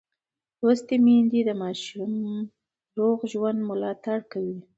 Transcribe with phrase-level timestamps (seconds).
[0.59, 2.11] لوستې میندې د ماشوم
[2.97, 4.59] روغ ژوند ملاتړ کوي.